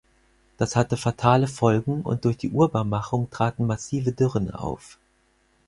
[0.57, 4.97] Das hatte fatale Folgen und durch die Urbarmachung traten massive Dürren auf.